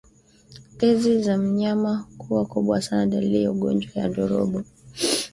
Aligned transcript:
Tezi 0.77 1.19
za 1.21 1.37
mnyama 1.37 2.05
kuwa 2.17 2.45
kubwa 2.45 2.81
sana 2.81 3.05
ni 3.05 3.11
dalili 3.11 3.43
za 3.43 3.51
ugonjwa 3.51 4.01
wa 4.01 4.07
ndorobo 4.07 4.61